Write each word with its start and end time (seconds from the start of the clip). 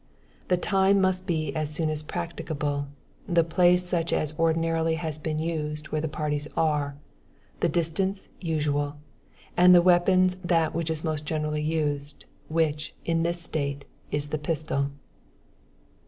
The 0.47 0.57
time 0.57 0.99
must 0.99 1.29
e 1.29 1.53
as 1.55 1.71
soon 1.71 1.91
as 1.91 2.01
practicable, 2.01 2.87
the 3.27 3.43
place 3.43 3.85
such 3.85 4.11
as 4.11 4.31
had 4.31 4.39
ordinarily 4.39 4.99
been 5.21 5.37
used 5.37 5.89
where 5.89 6.01
the 6.01 6.07
parties 6.07 6.47
are, 6.57 6.95
the 7.59 7.69
distance 7.69 8.27
usual, 8.39 8.95
and 9.55 9.75
the 9.75 9.81
weapons 9.83 10.37
that 10.43 10.73
which 10.73 10.89
is 10.89 11.03
most 11.03 11.23
generally 11.27 11.61
used, 11.61 12.25
which, 12.47 12.95
in 13.05 13.21
this 13.21 13.39
State, 13.43 13.85
is 14.09 14.29
the 14.29 14.39
pistol. 14.39 14.89